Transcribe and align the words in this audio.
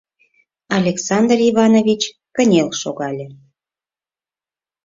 —Александр 0.77 1.39
Иванович 1.49 2.03
кынел 2.35 2.69
шогале. 2.81 3.27